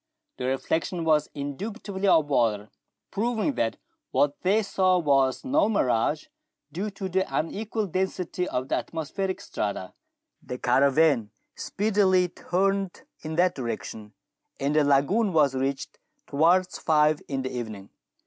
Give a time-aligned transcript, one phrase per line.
[0.37, 2.71] The reflection was indubitably of water,
[3.11, 3.77] proving that
[4.09, 6.25] what they saw was no mirage,
[6.71, 9.93] due to the unequal density of the atmospheric strata.
[10.41, 14.13] The caravan speedily turned in that direction,
[14.59, 17.91] and the lagoon was reached towards five in the evening.